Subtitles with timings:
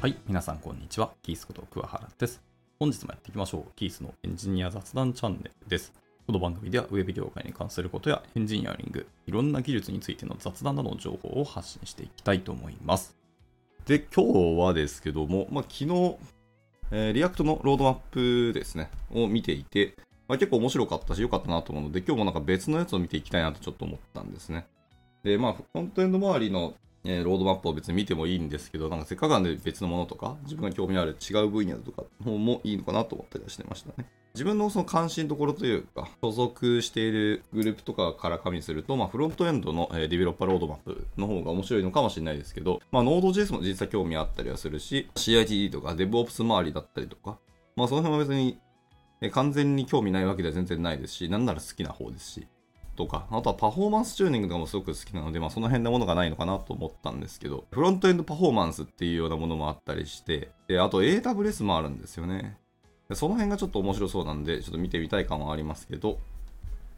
[0.00, 1.12] はい、皆さんこんにちは。
[1.20, 2.40] キースこと桑原です。
[2.78, 3.72] 本日もやっていきましょう。
[3.76, 5.92] キースのエンジニア雑談チャンネルです。
[6.26, 13.14] この番組ではウェブ業界に関することやエンジニアリング、いろんな技術についての雑談などの情報を発信していきたいと思います。
[13.84, 14.24] で、今
[14.56, 16.16] 日はですけども、まあ、昨日、
[16.92, 19.96] えー React のロードマップですね、を見ていて、
[20.28, 24.66] まあ、結構面白かったし良かったなと思うので、今日もなんか別のやつを見ていきたいなとちょっと思ったんですね。
[25.24, 26.72] で、まあ、フロントエンド周りの、
[27.04, 34.08] えーロードマップを別に見てもいいんですけど、なんかせっかくなんで別のものとか、自分が興味ある違う分野とかの方もいいのかなと思ったりはしてましたね。
[34.34, 47.38] 自分のその関心どころというか、所属しているグループとかから加味すると、まあ、フロントエンドの、ディベロッパーロードマップの方が面白いのかもしれないですけど、まあ、Node.js も実際興味あったりはするし、CITD とか DevOps 周りだったりとか、
[47.74, 48.58] まあ、その辺は別に、
[49.32, 52.46] 完全に興味ないわけでは全然ないですし、なんなら好きな方ですし、
[53.00, 62.58] とか、あとはパフォーマンスチューニングとかもすごく好きなので、まあ、その辺のものがないのかなと思ったんですけど、フロントエンドパフォーマンスっていうようなものもあったりして、であと AWS もあるんですよね。
[63.14, 66.18] その辺がちょっと面白そうなんで、ちょっと見てみたい感はありますけど、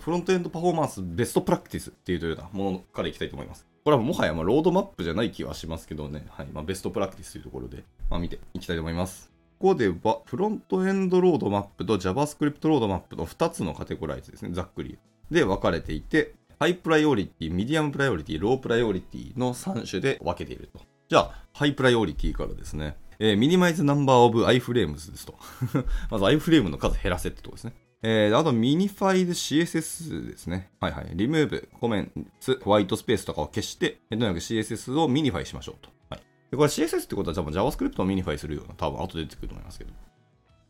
[0.00, 3.67] フロントエンドパフォーマンスベストプラクティスっていうようなものからいきたいと思います。
[3.84, 9.33] これはもはやまロードマップじゃない気はしますけどね、はいまあ、ベストプラクティスというところで、まあ、見ていきたいと思います。
[9.62, 14.98] ここでは、フロントエンドロードマップと JavaScript ロードマップの2つのカテゴライズですね、ざっくり。
[15.33, 20.80] で分かれていて、 high priority、medium priority、low priority の3種で分けていると。
[21.08, 25.34] じゃあ、 high priority からですね、えーミニマイズナンバーオブ iFrames ですと。
[26.11, 27.74] まず iFrame の数減らせってとこですね。
[28.05, 30.70] えー、あと、 Minify CSS ですね。
[30.80, 31.11] はいはい。
[31.14, 35.91] リムーブ、コメンツ、ホワイトスペースとかを消して、とにかく CSS をミニファイしましょうと。
[36.11, 36.20] はい。
[36.50, 39.92] で、これ CSS ってことは多分 JavaScript をミニファイするような、多分後で出てくると思いますけど。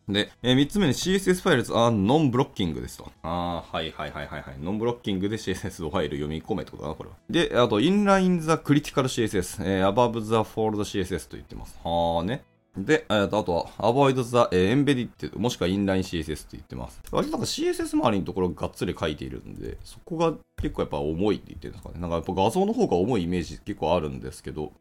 [0.09, 3.11] で、え3つ目に CSS ファイルズはノンブロッキングですと。
[3.23, 4.57] ああ、はいはいはいはいはい。
[4.61, 7.17] ノンブロッキングで CSS ファイル読み込めってことかな、これは。
[7.31, 11.79] で、あと、インラインザクリティカル CSS、えー、above the fold CSS と言ってます。
[11.85, 12.45] はあね。
[12.77, 17.01] で、えーとあとは、avoid the、えー embedded もしくはインライン CSS と言ってます。
[17.11, 22.01] 割となんか CSS 周りのところがっつり書いているんで、そこが結構やっぱ重いって言ってるんですかね。
[22.01, 24.73] なんかやっぱ画像の方が重いイメージ結構あるんですけど、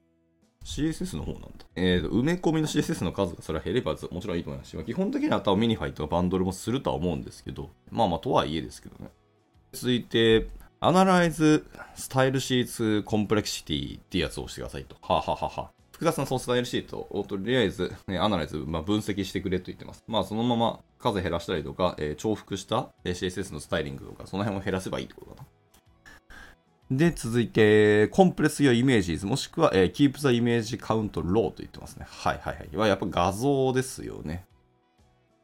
[0.63, 1.49] CSS の方なんだ。
[1.75, 9.09] えーと、埋め込みの CSS の数がそれは減ればもちろんいいと思いますし、まあ基本的には多分 minify とかバンドルもするとは思うんですけど、まあまあとはいえですけどね。
[9.73, 10.49] 続いて、
[10.81, 11.63] Analyze
[11.95, 14.95] Style Sheets Complexity ってやつを押してくださいと。
[15.01, 20.03] はあ、はははあ、複雑なそのスタイルシートをとりあえず、ね、 analyze、まあ、分析してくれと言ってます。
[20.07, 25.47] まあそのまま数減らしたりとか、えー重複した CSS のスタイリングとか、その辺を減らせばいいってことかな。
[26.91, 32.05] で、続いて、コンプレスやイメージもしくは、えー keep the image count low と言ってますね。
[32.05, 32.75] はいはいはい。
[32.75, 34.45] はやっぱ画像ですよね。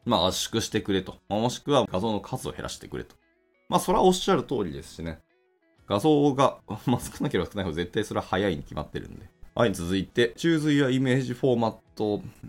[0.03, 1.15] まあ圧縮してくれと。
[1.29, 3.15] もしくは画像の数を減らしてくれと。
[3.69, 5.19] まあそれはおっしゃる通りですしね。
[5.87, 9.29] 画像が、 まあ、少なければ少ないほど絶対それは早いに決まってるんで。
[9.55, 11.77] はい、続いて、Choose Your Image Format、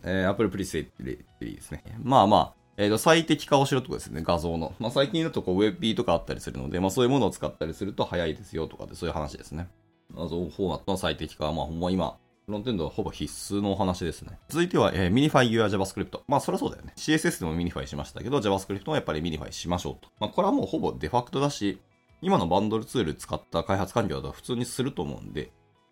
[0.03, 1.85] えー、Apple Preset ですね。
[2.03, 4.73] まあまあ、えーと、最適化をしろってこですね、画像の。
[4.79, 9.69] まあ最近だとこう WebP とかあったりするので、まあそういうものを使ったりすると早いですよとかで、そういう話ですね。
[10.15, 12.17] 画像フォーマットの最適化は、まあほんま今、
[12.47, 14.39] フロントエンドはほぼ必須のお話ですね。
[14.49, 16.21] 続いては、えー、Minify Your JavaScript。
[16.29, 16.95] まあ、そりゃそうだよね。
[16.97, 20.09] CSS でも Minify しましたけど、JavaScript もやっぱり Minify しましょうと。
[20.19, 21.79] まあ、これはもうほぼデファクトだし、
[22.23, 25.51] 今のバンドルツール使った開発環境だと普通にすると思うんで、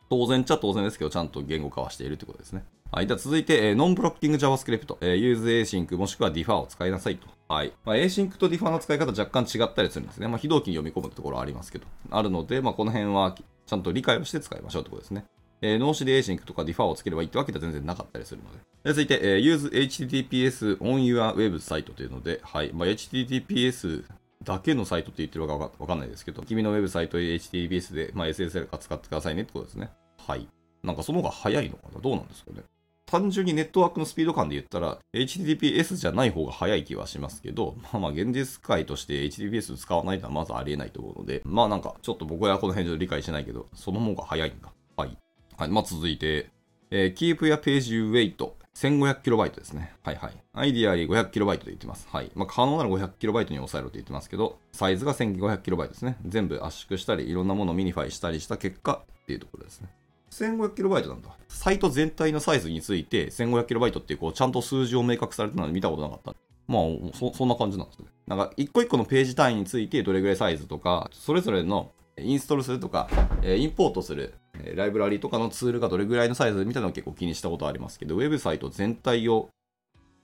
[0.08, 2.64] 当然っちゃ当然ですけど、ちゃんと言語化はしているってことですね。
[2.92, 3.06] はい。
[3.06, 7.26] では続いて、えー、ノンブロッキング JavaScript、えー、Use Async もしくは Differ を使いなさいと。
[7.48, 7.72] はい。
[7.84, 10.28] まあ、Async と Differ の使い方若干違ったりするんですね。
[10.28, 11.86] まあ、非同期に読み込むところはありますけど。
[12.10, 13.34] あるので、まあ、この辺は
[13.66, 15.24] ちゃんと理解をして使いましょうってことですね。
[15.62, 18.58] えー、脳死で Async とか Differ をつければいいってわけでは全然なかったりするので。
[18.84, 22.70] で続いて、えー Use HTTPS on your web site というので、はい。
[22.72, 24.04] まあ、HTTPS
[24.44, 29.91] だけのサイトって言ってるかわかわかんないですけど、君のウェブサイト HTTPS で、まあ、SSL か使ってくださいねってことですね。
[30.26, 30.48] はい。
[30.82, 32.00] なんかその方が早いのかな？
[32.00, 32.62] どうなんですかね？
[33.06, 44.72] 単純にネットワークのスピード感で言ったら、HTTPS じゃない方が早い気はしますけど、まあまあ現実界として HTTPS 使わないのはまずありえないと思うので、まあなんかちょっと僕はこの辺で理解しないけど、その方が早いんだ。
[44.97, 45.16] はい。
[45.57, 45.69] はい。
[45.71, 46.51] まあ続いて、
[46.91, 48.36] えー Keep your page weight
[48.77, 49.95] 1500KB ですね。
[50.03, 50.33] はいはい。
[50.53, 52.07] Ideally 500KB と言ってます。
[52.10, 52.30] はい。
[52.34, 56.19] まあ、可能なら 500KB に抑えろと言ってますけど、サイズが 1500KB ですね。
[56.27, 59.89] 全部圧縮したり、いろんなものを minify したりした結果っていうところですね。
[60.36, 61.30] 1500KB なんだ。
[61.48, 66.34] サイト全体のサイズについて 1500KB っていう、こう、ちゃんと数字を明確されてたの見たことなかった。
[66.68, 66.83] まあ、
[67.15, 68.06] そ、そんな感じなんですね。
[68.27, 73.09] なんか、一個一個のページ単位についてどれぐらいサイズとか、それぞれのインストールするとか、
[73.42, 79.48] えインポートする、えライブラリとかのツールがどれぐらいのサイズみたいなのを結構気にしたことありますけど、ウェブサイト全体を、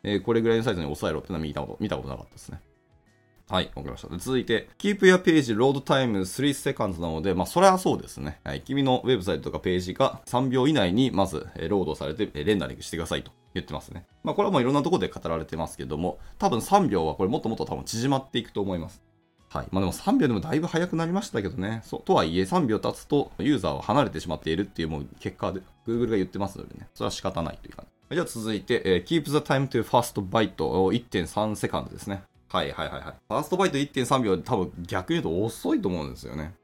[0.02, 2.60] えこれぐらいのサイズに抑えろっていうのは見たこと見たことなかったですね。
[3.52, 4.08] はい、わかりました。
[4.16, 8.40] 続いて、Keep your page load time 3 seconds なので、まあ、それはそうですね。
[8.44, 14.06] はい、君のウェブサイトとかページが3秒以内にまず、えーロードされて、えーレンダリングしてくださいと言ってますね。
[14.24, 19.02] まあ、これはもういろんなところで語られてますけども、多分3秒はこれもっともっと多分縮まっていくと思います。
[19.50, 19.66] はい。
[19.70, 21.82] まあでも3秒でもだいぶ早くなりましたけどね。
[21.84, 26.88] そうとはいえ3秒経つとユーザーは離れてしまっているっていうもう結果で Google が言ってますのでね。
[26.94, 28.14] それは仕方ないという感じ。
[28.16, 32.22] じゃあ続いて、えー Keep the time to first byte を1.3セカンドですね。
[32.52, 33.14] はいはいはいはい。
[33.28, 36.54] ファーストバイト1.3秒で多分逆に言うと遅いと思うんですよね。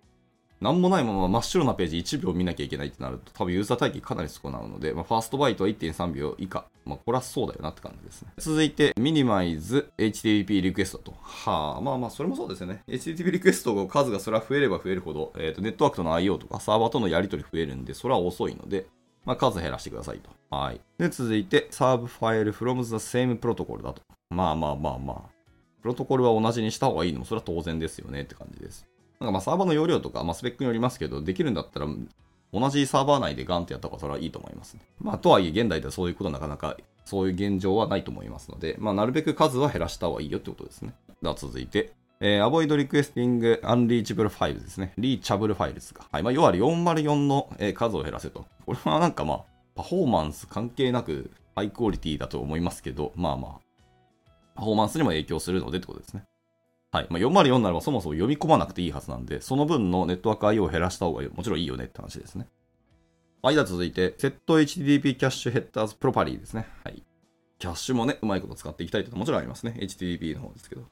[0.60, 6.66] なんもないまま真っ白なページ1秒見なきゃいけないってなると多分ユーザー待機かなり少なるので、まあ、ファーストバイトは1.3秒以下。
[6.84, 8.32] まあ、これはそうだよなって感じですね。
[8.38, 11.14] 続いて、ミニマイズ HTTP リクエストと。
[11.22, 12.82] はあ、まあまあ、それもそうですよね。
[12.88, 18.86] HTTP リクエストの数がそれは増えれば増えるほど、えっ、と、ネットワークとの IO とかサーバーとのやり取り増えるんで、それは遅いので、
[19.24, 20.30] まあ、数減らしてくださいと。
[20.50, 20.80] はい。
[20.98, 24.02] で、続いて、サーブファイル from the same protocol だと。
[24.30, 25.37] まあまあまあまあ。
[25.82, 27.20] プロトコルは同じにした方がいいの？
[27.20, 28.86] も、それは当然ですよねって感じです。
[29.20, 31.86] なんかまあサーバーの容量とか、まあ、スペックによりますけど、できるんだったら、
[32.52, 34.80] 同じサーバー内でガンってやった方がそれはいいと思いますね。
[35.00, 40.94] まあ、とはいえ、現代ではそういうことなかなか、そういう現状はないと思いますので、まあ、なるべく数は減らした方がいいよってことですね。
[41.20, 44.92] では続いて、えー、avoid requesting unreachable files ですね。
[44.98, 46.06] reachable files が。
[46.10, 46.22] はい。
[46.22, 48.46] まあ、要は404の、え数を減らせと。
[48.66, 49.44] これはなんかまあ、
[49.74, 53.67] パフォーマンス関係なく、ハイクオリティだと思いますけど、まあまあ、
[54.58, 56.24] パフォーマンスにも影響するのでってことですね。
[56.90, 57.06] はい。
[57.10, 62.48] まあ、404ならばそもそも読み込まなくていいはずなんで、その分のネットワーク IO を減らした方がもちろんいいよねって話ですね。
[63.40, 63.54] はい。
[63.54, 66.66] では続いて、Set HTTP キャッシュヘッダーズプロパリーですね。
[66.82, 67.04] はい。
[67.60, 69.76] キャッシュもね、うまいこと使っていきたいというのはもちろんありますね。
[69.80, 70.82] HTTP の方ですけど。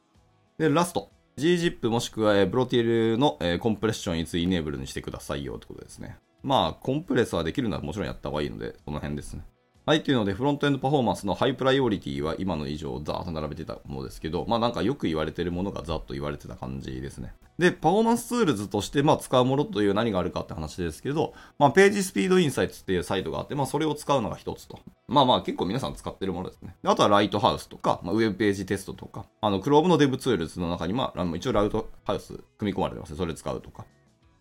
[0.58, 1.10] で、ラスト。
[1.36, 6.18] gzip もしくは、えーブロティルの、えーコンプレッションいつイネーブルにしてくださいよってことですね。
[6.44, 9.42] まあ、 compress はできるならもちろんやった方がいいので、この辺ですね。
[9.88, 17.32] はい、というので、 frontend performance の high priority は今の以上ザーッと並べてたものですけど、まあなんかよく言われてるものがザーッと言われてた感じですね。
[17.56, 24.80] で、 performance tools としてまあ使うものという何があるかって話ですけど、まあ PageSpeed Insights っていうサイトがあって、まあそれを使うのが一つと。
[25.06, 26.74] まあまあ結構皆さん使ってるものですね。
[26.82, 33.18] あとは Lighthouse とか、まあ、 WebPageTest とか、あの Chrome の Dev ツールズの中にまあ一応 Lighthouse 組み込まれてますね。
[33.18, 33.84] それ使うとか。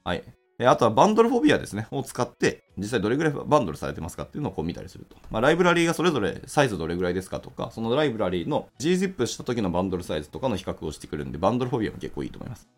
[0.03, 0.24] はい。
[0.60, 5.18] あとは Bundlephobia ですね、を使って、実際どれぐらいバンドルされてますかっていうのをこう見たりすると。
[5.30, 12.69] まあ、ライブラリーがそれぞれサイズどれぐらいですかとか、そのライブラリーの gzip した時のバンドルサイズとかの比較をしてくるんで、 Bundlephobia も結構いいと思います。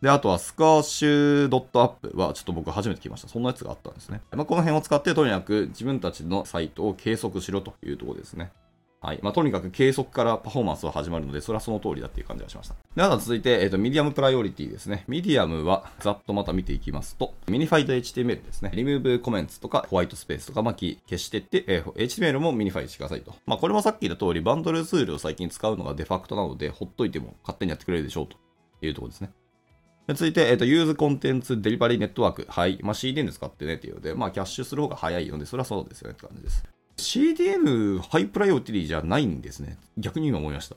[0.00, 3.28] で、あとは Squoosh.app はちょっと僕初めて聞きました。
[3.28, 4.22] そんなやつがあったんですね。
[4.32, 8.50] まあ、この辺を使ってとにかく自分たちのサイトを計測しろというところですね。
[9.02, 9.20] はい。
[9.22, 12.74] まあ、とにかく計測からパフォーマンスは始まるので、それはその通りだっていう感じがしました。
[12.94, 15.04] で、あと続いて、えっ、と、 medium priority ですね。
[15.08, 18.70] ミディアムは、ざっとまた見ていきますと、 Minified HTML ですね。
[18.74, 23.34] リムーブコメンツとか、ホワイトスペースとか、まあ、消してって、えー HTML もミニファイしてくださいと。
[23.46, 28.36] まあ、これもさっき言った通り、バンドルツールを最近使うのがデファクトなので、ほっといても勝手にやってくれるでしょうと
[28.82, 29.30] いうところですね。
[30.08, 32.46] で続いて、えっ、と、 use content delivery network。
[32.50, 32.78] はい。
[32.82, 36.64] まあ、CDN で使ってねっていうので、まあ、キャッシュする方が早いので、それはそうですよねって感じです。
[37.10, 39.76] CDN ハイプライオリティじゃないんですね。
[39.98, 40.76] 逆に今思いました。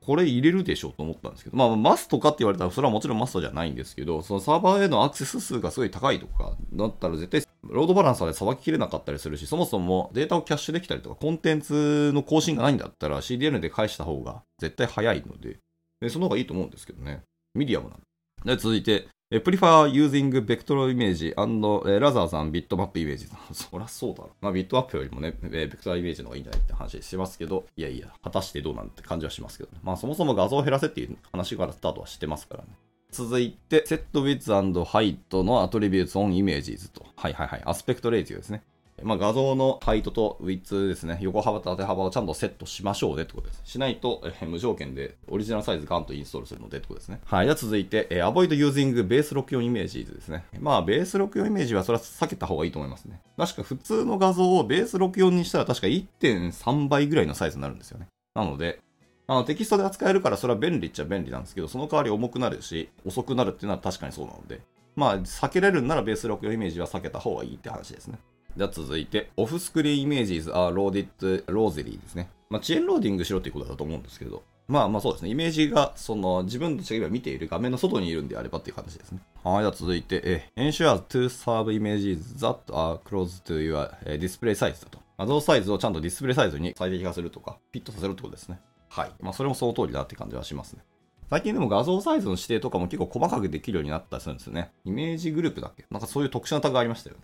[0.00, 15.58] これ入れるでしょうと思ったんですけど、まあ、マストかって言われたら、それはもちろんマストじゃないんですけど、そのサーバーへのアクセス数がすごい高いとか、だったら絶対、ロードバランサーでさばききれなかったりするし、そもそもデータをキャッシュできたりとか、コンテンツの更新がないんだったら、CDN で返した方が絶対早いので、
[16.00, 17.20] でその方がいいと思うんですけどね。
[17.54, 18.56] ミディアムなんで。
[18.56, 24.30] で、続いて、prefer using vector image and rather than bitmap image そりゃそうだろ。
[24.40, 29.78] まあ、ビットマップよりもね、えベクトライメージの方がいいんじゃないって話してますけど、いやいや、果たしてどうなんて感じはしますけどね。
[29.84, 32.70] まあ、そもそも画像を減らせっていう話からスタートはしてますからね。
[33.12, 37.06] 続いて、set width and height の attributes on images と。
[37.16, 37.62] はいはいはい。
[37.64, 38.62] aspect ratio ですね。
[39.02, 43.62] まあ、画像のハイトとウィッツですね、横幅と縦幅をちゃんとセットしましょうねってことです。
[43.64, 47.20] しないと、え無条件でオリジナルサイズガンとインストールするのでってことですね。
[47.24, 47.46] はい。
[47.46, 50.44] では続いて、えー avoid using base 64イメージですね。
[50.58, 53.20] まあ、ベース64イメージはそれは避けた方がいいと思いますね。
[53.36, 58.06] 確か普通の画像をベース64にしたら確か1.3倍ぐらいのサイズになるんですよね。
[58.34, 58.80] なので、
[59.26, 64.60] あのテキストで扱えるからそれは便利っちゃ便利なんですけど、その代わり重くなるし、遅くなるっていうのは確かにそうなので、
[64.96, 68.18] まあ、避けれるんならベース64イメージは避けた方がいいって話ですね。
[68.56, 72.28] では続いて、オフスクリーンイメージ is are loaded rosely ですね。
[72.50, 75.30] まあ、遅延ローディングしろっていうことだと思うんですけど、まあまあそうですね。
[75.30, 79.20] イメージが、その、自分たちが今見ている画面の外にいるんであればっていう形ですね。
[79.42, 79.62] はい。
[79.62, 85.00] では続いて、え、ensure to serve images that are close to your display size だと。
[85.18, 88.60] 画像サイズをちゃんとディスプレイサイズに最適化するとか、フィットさせるってことですね。
[88.88, 89.10] はい。
[89.20, 90.82] まあそれもその通りだって感じはしますね。
[91.28, 94.70] 最近でも画像サイズの指定とかも結構細かくできるようになったりするんですよね。
[94.84, 95.84] イメージグループだっけ？
[95.90, 97.22] なんかそういう特殊なタグがありましたよね。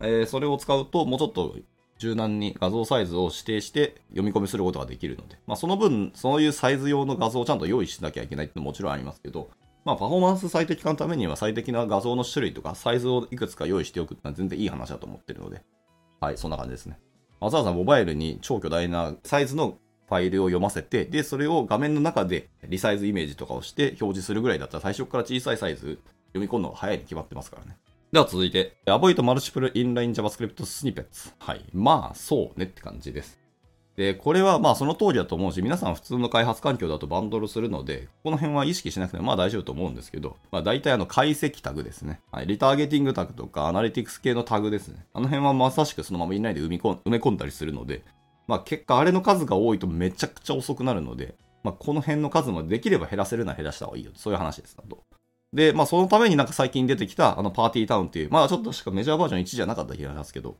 [0.00, 1.56] えーそれを使うと、もうちょっと
[1.98, 9.50] 柔軟に画像サイズを指定して読み込みすることができるので、まあ、その分、そういうサイズ用の画像をちゃんと用意しなきゃいけないってももちろんありますけど、
[9.84, 15.62] まあ、パフォーマンス最適化のためには最適な画像の種類とかサイズをいくつか用意しておくってのは全然いい話だと思ってるので、
[16.20, 16.98] はい、そんな感じですね。
[17.40, 19.76] わざわざモバイルに超巨大なサイズの
[20.08, 25.98] ファイルを読ませて、で、それを画面の中でリサイズイメージとかをして表示するぐらいだったら最初から小さいサイズ
[26.28, 27.76] 読み込むのが早いに決まってますからね。
[28.14, 31.34] では続いて、Avoid Multiple Inline JavaScript Snippets。
[31.40, 31.64] はい。
[31.72, 33.40] まあ、そうねって感じです。
[33.96, 42.20] で、これはまあその通りだと思うし、皆さん普通の開発環境だとバンドルするので、この辺は意識しなくてもまあ大丈夫と思うんですけど、まあ大体あの解析タグですね。
[42.30, 45.04] はい、リターゲティングタグとかアナリティクス系のタグですね。
[45.12, 48.04] あの辺はまさしくそのままいないで埋め込埋め込んだりするので、
[48.46, 54.12] まあ結果あれの数が多いとめちゃくちゃ遅くなるので、まあこの辺の数もできれば減らせるなら減らした方がいいよ。
[54.14, 55.02] そういう話ですと。
[55.54, 60.56] で、まあそのためになんか最近出てきたあのパーティータウンっていう、まあちょっとしかメジャーバージョン1じゃなかった気がしますけど、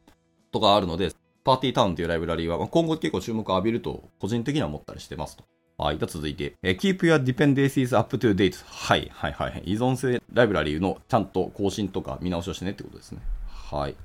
[0.52, 1.10] とかあるので、
[1.42, 5.44] パーティータウンというライブラリーは、まあ、今後結構注目を浴びると、個人的には思ったりしてますと。
[5.76, 5.98] はい。
[5.98, 8.64] では続いて、え Keep your dependencies up to date.
[8.64, 9.62] はい、はい、はい。
[9.66, 13.20] 依存性ライブラリーのちゃんと更新とか見直しをしてねってことですね。
[13.48, 13.96] はい。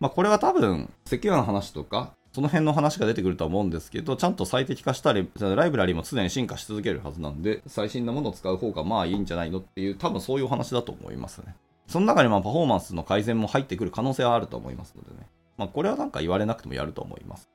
[0.00, 11.56] まあ、これは多分、セキュアの話とか、その辺の話が出てくるとは思うんですけど、ちゃんと最適化したり、ライブラリも常に進化し続けるはずなんで、最新なものを使う方がまあいいんじゃないのっていう、多分そういうお話だと思いますね。
[11.88, 15.26] その中にまあパフォーマンスの改善も入ってくる可能性はあると思いますのでね。
[15.56, 17.48] まあこれはなんか言われなくてもやると思います。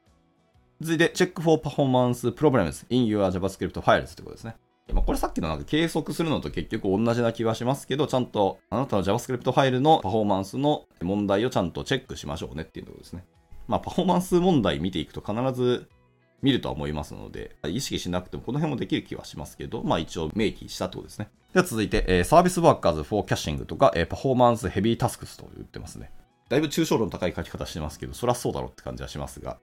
[0.82, 4.58] 続いて、Check for Performance Problems in your JavaScript Files ってことですね。
[4.92, 13.24] まあ、これさっきのなんか計測するのと結局同じな気はしますけど、ちゃんとあなたの JavaScript ファイルのパフォーマンスの問題をちゃんとチェックしましょうねっていうところですね。
[13.67, 15.89] まあ、パフォーマンス問題見ていくと必ず
[16.41, 21.29] 見るとは思いますので、意識しなくてもこの辺もできる気はしますけど、まあ一応明記したってことですね。
[21.53, 26.12] では続いて、えー、サービスワーカーズ for caching とか、えー、パフォーマンスヘビータスクスと言ってますね。
[26.50, 29.58] だいぶ抽象度の高い書き方してますけど、そりゃそうだろうって感じはしますが、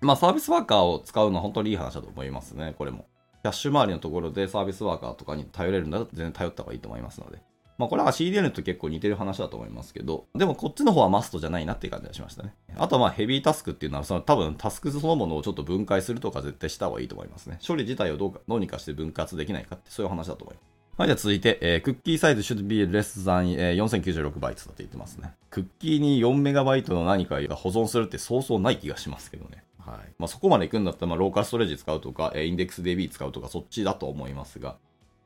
[0.00, 3.06] まあサービスワーカーを使うのは本当にいい話だと思いますね、これも。
[3.42, 7.38] キャッシュ周りのところでサービスワーカーとかに頼れるんだったら全然頼った方がいいと思いますので。
[7.80, 12.54] まあこれは CDN と結構似てる話だと思いますけど、でもこっちの方はマストじゃないなっていう感じがしましたね。
[12.76, 17.58] あとはまあヘビータスクっていうのは、その多分タスクそのものをちょっと分解するとか絶対した方がいいと思いますね。
[17.66, 20.70] 処理自体をどうか、どうにかして分割できないかってそういう話だと思います。
[20.98, 25.32] はい、じゃあ続いて、えー、 cookie size should be less than、えー、4096 bytes だって言ってますね。
[25.48, 29.64] クッキーに 4MB の何かが保存するってそうそうない気がしますけどね。
[29.78, 30.12] はい。
[30.18, 34.76] まあ、そこまで行くんだったら、まあ、ローカルストレージ使うとか、えー、インデックス DB 使うとか、そっちだと思いますが、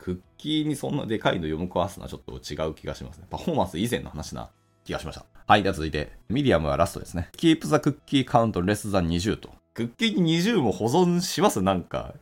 [0.05, 3.27] クッキーにそんなでかいの読み込ますのはちょっと違う気がしますね。
[3.31, 4.51] パフォーマンス以前の話な
[4.85, 5.25] 気がしました。
[5.47, 5.63] はい。
[5.63, 7.31] では続いて、ミディアムはラストですね。
[7.39, 9.49] Keep the cookie count less than 20と。
[9.73, 11.63] クッキーに20も保存します？
[11.63, 12.13] なんか、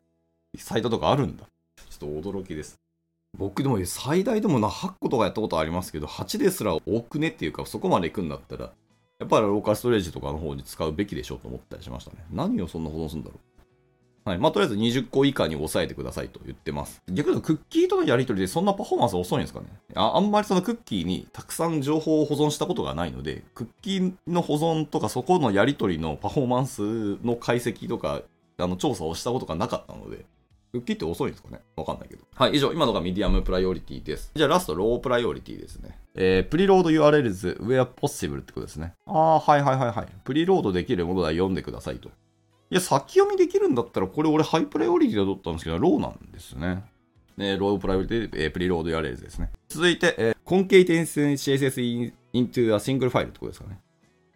[0.57, 1.45] サイトとかあるんだ。
[1.91, 2.77] ちょっと驚きです。
[3.37, 8.71] 僕でも最大でもな8個とかやったことありますけど、8ですら多くねっていうか、そこまで行くんだったら、
[9.19, 12.19] やっぱりローカルストレージとかの方に使うべきでしょうと思ったりしましたね。
[12.31, 13.41] 何をそんな保存するんだろう。
[14.25, 14.39] はい。
[14.39, 17.03] まあ、とりあえず20個以下に抑えてくださいと言ってます。
[17.09, 19.67] 逆にクッキーとのやり取りでそんなパフォーマンス遅いんですかね？
[19.95, 26.83] ああんまりそのクッキーにたくさん情報を保存したことがないので、クッキーの保存とかそこのやり取りのパフォーマンス
[27.25, 28.23] の解析とか、
[28.59, 30.25] あの、調査をしたことがなかったので、
[30.71, 31.61] 復帰って遅いんですかね？
[31.77, 32.23] わかんないけど。
[32.35, 34.31] はい、以上、今のがミディアムプライオリティです。
[34.35, 35.99] じゃあラスト、ロープライオリティですね。
[36.15, 38.93] えー、 preload URLs where possible ってことですね。
[39.07, 40.07] ああ、はいはいはいはい。
[40.25, 42.11] プリロードできるものは読んでくださいと。
[42.73, 46.83] いや、先読みできるんだったら、これ俺ハイプライオリティで取ったんですけど、ローなんですね。
[47.37, 49.51] ね、ロープライオリティで、えー、 preload URLs ですね。
[49.69, 53.79] 続いて、えー、 concatenate CSS into a single file ってことですかね。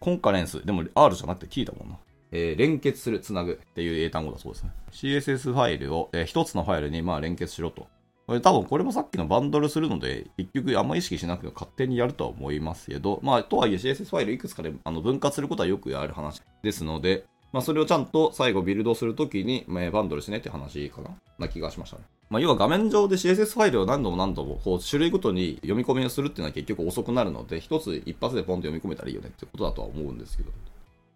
[0.01, 0.67] コンカレンス。
[0.67, 1.97] でも R じゃなくて聞いたもんな。
[2.31, 4.73] えー、連結する、つなぐっていう英単語だそうですね。
[4.93, 7.87] CSS ファイルを、えー、一つのファイルにまあ連結しろと。
[8.27, 17.25] これ多分これもさっきのバンドルするので、結局あんま意識しなくても勝手にやるとは思いますけど、まあとはいえ CSS ファイルいくつかであの分割することはよくある話ですので、
[17.57, 21.09] まあそれをちゃんと最後ビルドするときに、まあ、バンドルしねって話かな
[21.39, 22.03] な気がしましたね。
[22.29, 30.51] まあ、要は画面上で CSS ファイルを何度も何度もこう種類ごとに読み込みをするっていうのは結局遅くなるので、一つ一発でポンと読み込めたらいいよねってことだとは思うんですけど。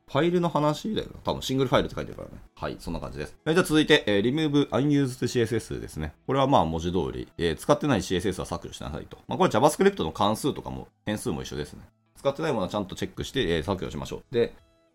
[0.09, 1.21] ファイルの話だよな。
[1.23, 2.39] 多分シングルファイルって書いてるからね。
[2.57, 3.37] はい、そんな感じです。
[3.47, 6.15] じゃあ続いて、えー、remove unused CSS ですね。
[6.27, 9.19] これはまあ文字通り、えー、使ってない CSS は削除しなさいと。
[9.29, 11.83] まあこれ JavaScript の関数とかも変数も一緒ですね。
[12.17, 14.35] 使ってないものはちゃんとチェックして、えー、削除しましょう。
[14.35, 14.55] で、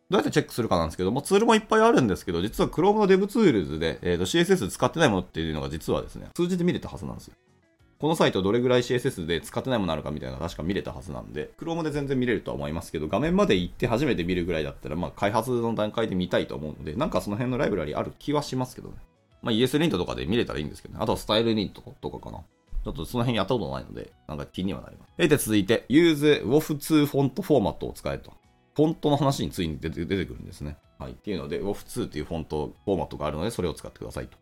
[0.09, 7.33] どうやってチェックするかなんですけども、ツールもいっぱいあるんですけど、実は Chrome の DevTools で、えー、と CSS 使ってないものっていうのが実はですね、数字で見れたはずなんですよ。
[7.97, 18.95] このサイトどれぐらい CSS で使ってないものあるかみたいなのが確か見れたはずなんで、Chrome で全然見れるとは思いますけど、画面まで行って初めて見るぐらいだったら、まあ開発の段階で見たいと思うので、なんかその辺のライブラリある気はしますけどね。
[19.41, 20.99] まあ ESLint とかで見れたらいいんですけどね。
[21.01, 22.43] あとはスタイルリントとかかな。
[22.83, 25.13] ちょっとその辺やったことないので、なんか気にはなります。
[25.17, 28.31] えで、続いて、Use WOF2 フォントフォーマットを使えと。
[28.75, 30.77] フォントの話についに出てくるんですね。
[30.99, 31.11] はい。
[31.13, 34.37] っていうので、WOF2 っていうフォントフォーマットがあるので、それを使ってくださいと。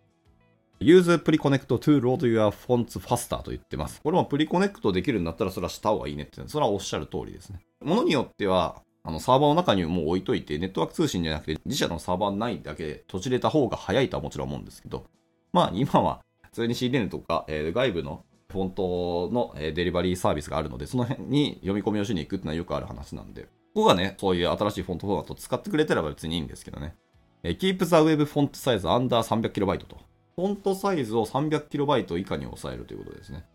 [0.79, 4.01] Use Preconnect to load your fonts faster と言ってます。
[4.01, 7.59] これもプリコネクトできるんだったらそれはした方がいいねって、それはおっしゃる通りですね。
[7.81, 15.05] ものによっては、あのサーバーの中にもう置いといて、ネットワーク通信じゃなくて自社のサーバーないだけで閉じれた方が早いとはもちろん思うんですけど、
[15.51, 26.95] まあ今は普通に CDN とか、えー、外部のフォントの、デリバリーサービスがあるので、その辺に読み込みをしに行くっていうのはよくある話なんで、ここがね、そういう新しいフォントフォーマット使ってくれてれば別にいいんですけどね。
[27.41, 29.97] え、Keep the Web Font Size Under 300KB と。
[30.35, 33.45] フォントサイズを 300KB 以下に抑えるということですね。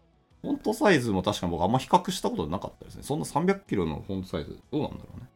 [0.42, 3.02] フォントサイズも確かに僕あんま比較したことなかったですね。
[3.02, 5.28] そんな 300kb のフォントサイズどうなんだろうね。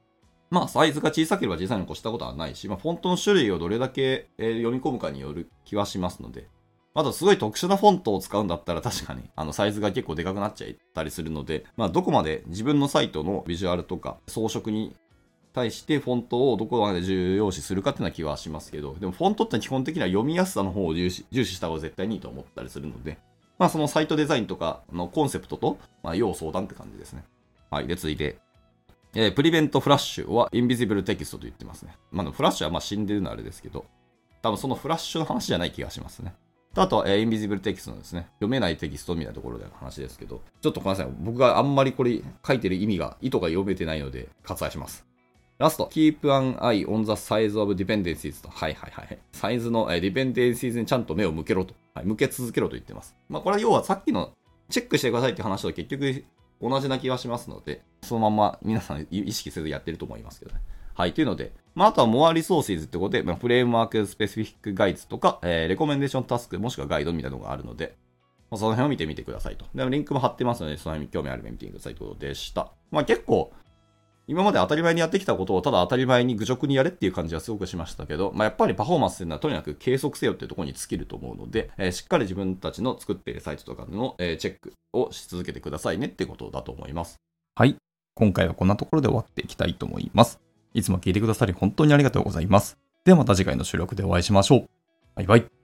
[0.50, 6.48] まあ、サイズが小さければ小さいに越したことはないし、まあ、フォントの種類をどれだけ、え、読み込むかによる気はしますので、
[6.94, 14.94] あとすごい特殊なフォントを使うんだったら確かにあのサイズが結構でかくなっちゃったりするので、まあ、どこまで自分のサイトのビジュアルとか装飾に
[15.54, 23.18] 対してフォントをどこまで重要視するかっていうような気はしますけど、でもフォントって基本的には読みやすさの方を重視重視した方が絶対にいいと思ったりするので、
[23.58, 27.22] まあそのサイトデザインとかのコンセプトと、まあ、要相談って感じですね。
[27.70, 27.86] はい。
[27.86, 28.38] で、続いて、
[29.14, 31.96] えー、プリベントフラッシュはインビジブルテキストと言ってますね。
[32.10, 33.84] まあ、フラッシュはまあ死んでるのはあれですけど、
[34.40, 36.34] 多分そのフラッシュの話じゃない気がしますね。
[36.74, 41.14] あとは、えー、インビジブルテキストのですね、読めないテキストみたいなところでの話ですけど、ちょっとごめんなさい。
[41.20, 45.04] 僕があんまりこれ書いてる意味が、意図が読めてないので割愛します。
[45.58, 48.48] ラスト、keep an eye on the size of dependencies と。
[48.48, 49.18] はいはいはい。
[49.32, 51.74] サイズの、えー、dependencies にちゃんと目を向けろと。
[51.94, 53.14] はい、向け続けろと言ってます。
[53.28, 54.32] まあこれは要はさっきの
[54.70, 56.24] チェックしてくださいって話と結局
[56.62, 60.60] 同じな気がしますので、そのまま皆さん意識せずやってると思いますけどね。
[60.94, 61.14] はい。
[61.14, 67.96] というので、まあ、あとは More Resources ってことで、まあ、フレームワークスペシフィックガイズとか、えー、レコメンデーションタスクもしくはガイドみたいなのがあるので、
[68.50, 69.64] まあ、その辺を見てみてくださいと。
[69.74, 72.70] でもリンクも貼ってますので、その辺に興味あれば見てくださいということでした。
[72.90, 73.52] まあ結構、
[74.28, 87.16] 今まで当たり前にやってきたことをただ当たり前に愚直にやれっていう感じはすごくしましたけど、まあ、やっぱりパフォーマンスっていうのはとにかく計測せよっていうところに尽きると思うので、えー、しっかり自分たちの作っているサイトとかの、えー、チェックをし続けてくださいねってことだと思います。
[87.56, 87.76] はい。
[88.14, 90.40] 今回はこんなところで終わっていきたいと思います。
[90.74, 92.78] いつも聞いてくださり本当にありがとうございます。
[93.04, 94.68] ではまた次回の収録でお会いしましょう。
[95.14, 95.61] バイバイ。